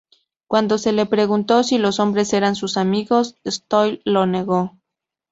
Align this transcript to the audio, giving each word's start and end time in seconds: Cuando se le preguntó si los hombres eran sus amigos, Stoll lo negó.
Cuando 0.47 0.79
se 0.79 0.93
le 0.93 1.05
preguntó 1.05 1.61
si 1.61 1.77
los 1.77 1.99
hombres 1.99 2.33
eran 2.33 2.55
sus 2.55 2.75
amigos, 2.75 3.37
Stoll 3.47 4.01
lo 4.03 4.25
negó. 4.25 4.79